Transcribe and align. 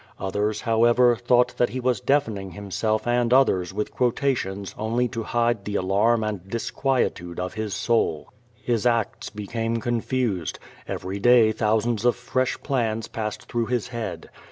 Others, 0.19 0.61
how 0.61 0.83
ever, 0.85 1.15
thought 1.15 1.55
that 1.57 1.69
he 1.69 1.79
was 1.79 2.01
deafening 2.01 2.53
himself 2.53 3.05
and 3.05 3.31
others 3.31 3.71
with 3.71 3.91
quotations 3.93 4.73
only 4.75 5.07
to 5.09 5.21
hide 5.21 5.63
the 5.63 5.75
alarm 5.75 6.23
and 6.23 6.49
disquietude 6.49 7.39
of 7.39 7.53
his 7.53 7.75
soul. 7.75 8.33
His 8.55 8.87
acts 8.87 9.29
became 9.29 9.77
confused. 9.77 10.57
Every 10.87 11.19
day 11.19 11.51
thousands 11.51 12.03
of 12.03 12.15
fresh 12.15 12.57
plans 12.63 13.07
passed 13.07 13.43
through 13.47 13.67
his 13.67 13.89
head. 13.89 14.31